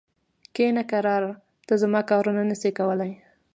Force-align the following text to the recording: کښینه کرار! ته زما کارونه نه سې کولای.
کښینه 0.53 0.83
کرار! 0.91 1.23
ته 1.67 1.73
زما 1.81 2.01
کارونه 2.11 2.41
نه 2.49 2.55
سې 2.61 2.69
کولای. 2.79 3.11